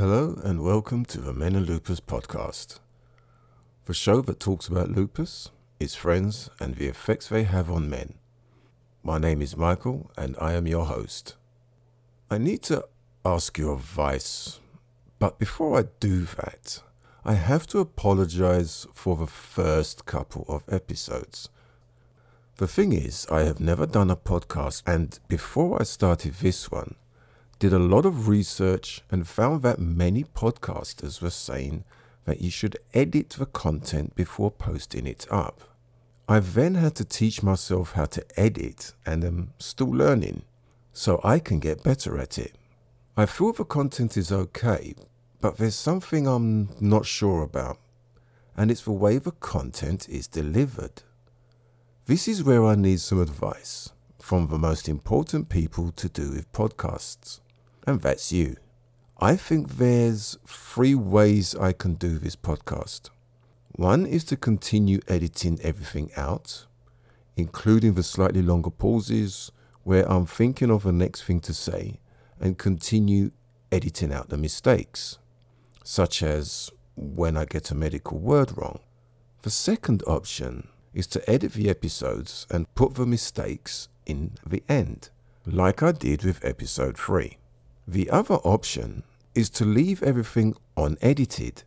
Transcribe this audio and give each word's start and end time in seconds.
Hello 0.00 0.40
and 0.42 0.64
welcome 0.64 1.04
to 1.04 1.20
the 1.20 1.34
Men 1.34 1.54
and 1.54 1.68
Lupus 1.68 2.00
podcast, 2.00 2.78
the 3.84 3.92
show 3.92 4.22
that 4.22 4.40
talks 4.40 4.66
about 4.66 4.90
lupus, 4.90 5.50
its 5.78 5.94
friends, 5.94 6.48
and 6.58 6.74
the 6.74 6.86
effects 6.86 7.28
they 7.28 7.42
have 7.42 7.70
on 7.70 7.90
men. 7.90 8.14
My 9.02 9.18
name 9.18 9.42
is 9.42 9.58
Michael 9.58 10.10
and 10.16 10.36
I 10.40 10.54
am 10.54 10.66
your 10.66 10.86
host. 10.86 11.36
I 12.30 12.38
need 12.38 12.62
to 12.62 12.86
ask 13.26 13.58
your 13.58 13.74
advice, 13.74 14.60
but 15.18 15.38
before 15.38 15.78
I 15.78 15.84
do 16.00 16.24
that, 16.24 16.82
I 17.22 17.34
have 17.34 17.66
to 17.66 17.80
apologize 17.80 18.86
for 18.94 19.16
the 19.16 19.26
first 19.26 20.06
couple 20.06 20.46
of 20.48 20.64
episodes. 20.66 21.50
The 22.56 22.66
thing 22.66 22.94
is, 22.94 23.26
I 23.30 23.42
have 23.42 23.60
never 23.60 23.84
done 23.84 24.10
a 24.10 24.16
podcast, 24.16 24.82
and 24.86 25.18
before 25.28 25.78
I 25.78 25.84
started 25.84 26.36
this 26.36 26.70
one, 26.70 26.94
did 27.60 27.74
a 27.74 27.78
lot 27.78 28.06
of 28.06 28.26
research 28.26 29.02
and 29.10 29.28
found 29.28 29.60
that 29.60 29.78
many 29.78 30.24
podcasters 30.24 31.20
were 31.20 31.28
saying 31.28 31.84
that 32.24 32.40
you 32.40 32.50
should 32.50 32.78
edit 32.94 33.28
the 33.38 33.44
content 33.44 34.14
before 34.14 34.50
posting 34.50 35.06
it 35.06 35.26
up. 35.30 35.60
I 36.26 36.40
then 36.40 36.76
had 36.76 36.94
to 36.94 37.04
teach 37.04 37.42
myself 37.42 37.92
how 37.92 38.06
to 38.06 38.24
edit 38.40 38.94
and 39.04 39.22
am 39.22 39.52
still 39.58 39.90
learning, 39.90 40.42
so 40.94 41.20
I 41.22 41.38
can 41.38 41.58
get 41.58 41.82
better 41.82 42.18
at 42.18 42.38
it. 42.38 42.56
I 43.14 43.26
feel 43.26 43.52
the 43.52 43.64
content 43.64 44.16
is 44.16 44.32
okay, 44.32 44.94
but 45.42 45.58
there's 45.58 45.74
something 45.74 46.26
I'm 46.26 46.70
not 46.80 47.04
sure 47.04 47.42
about, 47.42 47.76
and 48.56 48.70
it's 48.70 48.84
the 48.84 48.92
way 48.92 49.18
the 49.18 49.32
content 49.32 50.08
is 50.08 50.26
delivered. 50.26 51.02
This 52.06 52.26
is 52.26 52.42
where 52.42 52.64
I 52.64 52.74
need 52.74 53.00
some 53.00 53.20
advice 53.20 53.90
from 54.18 54.46
the 54.46 54.58
most 54.58 54.88
important 54.88 55.50
people 55.50 55.92
to 55.92 56.08
do 56.08 56.30
with 56.30 56.50
podcasts 56.52 57.40
and 57.86 58.00
that's 58.00 58.32
you. 58.32 58.56
I 59.18 59.36
think 59.36 59.76
there's 59.76 60.38
three 60.46 60.94
ways 60.94 61.54
I 61.54 61.72
can 61.72 61.94
do 61.94 62.18
this 62.18 62.36
podcast. 62.36 63.10
One 63.72 64.06
is 64.06 64.24
to 64.24 64.36
continue 64.36 65.00
editing 65.08 65.60
everything 65.62 66.10
out, 66.16 66.66
including 67.36 67.94
the 67.94 68.02
slightly 68.02 68.42
longer 68.42 68.70
pauses 68.70 69.52
where 69.82 70.10
I'm 70.10 70.26
thinking 70.26 70.70
of 70.70 70.82
the 70.82 70.92
next 70.92 71.24
thing 71.24 71.40
to 71.40 71.54
say, 71.54 72.00
and 72.38 72.58
continue 72.58 73.30
editing 73.72 74.12
out 74.12 74.28
the 74.28 74.36
mistakes, 74.36 75.18
such 75.84 76.22
as 76.22 76.70
when 76.96 77.36
I 77.36 77.44
get 77.44 77.70
a 77.70 77.74
medical 77.74 78.18
word 78.18 78.56
wrong. 78.56 78.80
The 79.42 79.50
second 79.50 80.02
option 80.06 80.68
is 80.92 81.06
to 81.08 81.30
edit 81.30 81.52
the 81.52 81.70
episodes 81.70 82.46
and 82.50 82.74
put 82.74 82.94
the 82.94 83.06
mistakes 83.06 83.88
in 84.06 84.32
the 84.46 84.62
end, 84.68 85.10
like 85.46 85.82
I 85.82 85.92
did 85.92 86.24
with 86.24 86.44
episode 86.44 86.98
3. 86.98 87.38
The 87.90 88.08
other 88.10 88.36
option 88.44 89.02
is 89.34 89.50
to 89.50 89.64
leave 89.64 90.00
everything 90.04 90.54
unedited, 90.76 91.64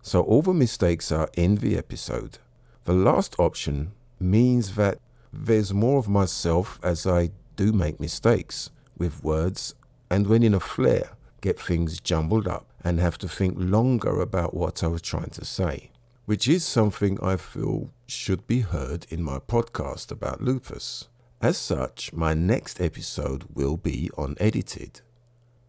so 0.00 0.22
all 0.22 0.40
the 0.40 0.54
mistakes 0.54 1.12
are 1.12 1.28
in 1.36 1.56
the 1.56 1.76
episode. 1.76 2.38
The 2.84 2.94
last 2.94 3.36
option 3.38 3.92
means 4.18 4.76
that 4.76 5.00
there's 5.30 5.74
more 5.74 5.98
of 5.98 6.08
myself 6.08 6.80
as 6.82 7.06
I 7.06 7.28
do 7.56 7.74
make 7.74 8.00
mistakes 8.00 8.70
with 8.96 9.22
words 9.22 9.74
and 10.10 10.26
when 10.28 10.42
in 10.42 10.54
a 10.54 10.60
flare 10.60 11.10
get 11.42 11.60
things 11.60 12.00
jumbled 12.00 12.48
up 12.48 12.72
and 12.82 12.98
have 12.98 13.18
to 13.18 13.28
think 13.28 13.56
longer 13.58 14.22
about 14.22 14.54
what 14.54 14.82
I 14.82 14.86
was 14.86 15.02
trying 15.02 15.28
to 15.32 15.44
say, 15.44 15.90
which 16.24 16.48
is 16.48 16.64
something 16.64 17.18
I 17.22 17.36
feel 17.36 17.90
should 18.06 18.46
be 18.46 18.60
heard 18.60 19.04
in 19.10 19.22
my 19.22 19.40
podcast 19.40 20.10
about 20.10 20.40
lupus. 20.40 21.08
As 21.42 21.58
such, 21.58 22.14
my 22.14 22.32
next 22.32 22.80
episode 22.80 23.44
will 23.52 23.76
be 23.76 24.10
unedited. 24.16 25.02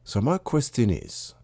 So, 0.08 0.22
my 0.22 0.38
question 0.38 0.90
is 0.90 1.36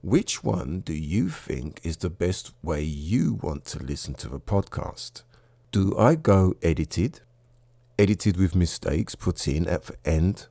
which 0.00 0.42
one 0.42 0.80
do 0.80 0.94
you 0.94 1.28
think 1.28 1.82
is 1.82 1.98
the 1.98 2.08
best 2.08 2.54
way 2.62 2.80
you 2.82 3.34
want 3.42 3.66
to 3.66 3.78
listen 3.78 4.14
to 4.14 4.30
the 4.30 4.40
podcast? 4.40 5.22
Do 5.70 5.94
I 5.98 6.14
go 6.14 6.54
edited, 6.62 7.20
edited 7.98 8.38
with 8.38 8.54
mistakes 8.54 9.14
put 9.14 9.46
in 9.46 9.68
at 9.68 9.84
the 9.84 9.96
end, 10.06 10.46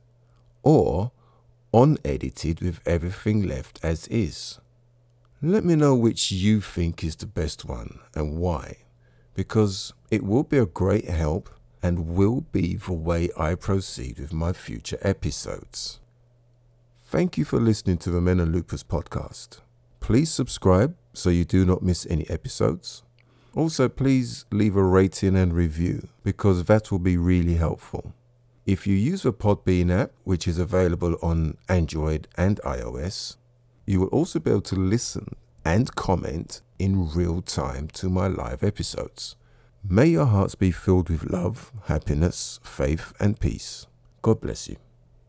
or 0.62 1.10
unedited 1.74 2.60
with 2.60 2.78
everything 2.86 3.48
left 3.48 3.80
as 3.82 4.06
is? 4.06 4.60
Let 5.42 5.64
me 5.64 5.74
know 5.74 5.96
which 5.96 6.30
you 6.30 6.60
think 6.60 7.02
is 7.02 7.16
the 7.16 7.26
best 7.26 7.64
one 7.64 7.98
and 8.14 8.38
why, 8.38 8.76
because 9.34 9.92
it 10.08 10.22
will 10.22 10.44
be 10.44 10.58
a 10.58 10.66
great 10.66 11.08
help 11.08 11.50
and 11.82 12.14
will 12.14 12.42
be 12.42 12.76
the 12.76 12.92
way 12.92 13.28
I 13.36 13.56
proceed 13.56 14.20
with 14.20 14.32
my 14.32 14.52
future 14.52 14.98
episodes. 15.02 15.98
Thank 17.16 17.38
you 17.38 17.46
for 17.46 17.58
listening 17.58 17.96
to 18.00 18.10
the 18.10 18.20
Men 18.20 18.40
and 18.40 18.54
Lupus 18.54 18.82
podcast. 18.84 19.62
Please 20.00 20.30
subscribe 20.30 20.94
so 21.14 21.30
you 21.30 21.46
do 21.46 21.64
not 21.64 21.82
miss 21.82 22.06
any 22.10 22.28
episodes. 22.28 23.04
Also, 23.54 23.88
please 23.88 24.44
leave 24.52 24.76
a 24.76 24.82
rating 24.82 25.34
and 25.34 25.54
review 25.54 26.08
because 26.24 26.64
that 26.64 26.92
will 26.92 26.98
be 26.98 27.16
really 27.16 27.54
helpful. 27.54 28.12
If 28.66 28.86
you 28.86 28.94
use 28.94 29.22
the 29.22 29.32
Podbean 29.32 29.90
app, 29.90 30.10
which 30.24 30.46
is 30.46 30.58
available 30.58 31.16
on 31.22 31.56
Android 31.70 32.28
and 32.36 32.60
iOS, 32.66 33.38
you 33.86 34.00
will 34.00 34.08
also 34.08 34.38
be 34.38 34.50
able 34.50 34.60
to 34.60 34.76
listen 34.76 35.36
and 35.64 35.96
comment 35.96 36.60
in 36.78 37.08
real 37.14 37.40
time 37.40 37.88
to 37.94 38.10
my 38.10 38.26
live 38.26 38.62
episodes. 38.62 39.36
May 39.82 40.08
your 40.08 40.26
hearts 40.26 40.54
be 40.54 40.70
filled 40.70 41.08
with 41.08 41.24
love, 41.24 41.72
happiness, 41.86 42.60
faith, 42.62 43.14
and 43.18 43.40
peace. 43.40 43.86
God 44.20 44.42
bless 44.42 44.68
you. 44.68 44.76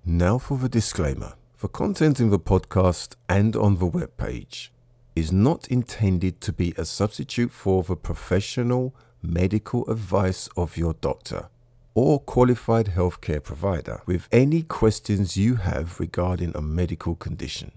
Now 0.05 0.37
for 0.37 0.57
the 0.57 0.67
disclaimer. 0.67 1.35
The 1.59 1.67
content 1.67 2.19
in 2.19 2.29
the 2.29 2.37
podcast 2.37 3.15
and 3.27 3.55
on 3.55 3.77
the 3.79 3.89
webpage 3.89 4.69
is 5.15 5.31
not 5.31 5.67
intended 5.69 6.39
to 6.41 6.53
be 6.53 6.75
a 6.77 6.85
substitute 6.85 7.49
for 7.49 7.81
the 7.81 7.95
professional 7.95 8.93
medical 9.23 9.83
advice 9.89 10.49
of 10.55 10.77
your 10.77 10.93
doctor 11.01 11.49
or 11.95 12.19
qualified 12.19 12.89
healthcare 12.89 13.41
provider 13.41 14.03
with 14.05 14.27
any 14.31 14.61
questions 14.61 15.35
you 15.35 15.55
have 15.55 15.99
regarding 15.99 16.51
a 16.53 16.61
medical 16.61 17.15
condition. 17.15 17.71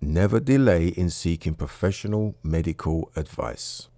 Never 0.00 0.40
delay 0.40 0.88
in 0.88 1.10
seeking 1.10 1.52
professional 1.52 2.36
medical 2.42 3.12
advice. 3.16 3.88